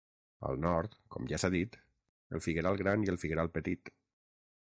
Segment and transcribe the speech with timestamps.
[0.51, 1.77] Al nord, com ja s'ha dit,
[2.37, 3.93] el figueral Gran i el figueral Petit.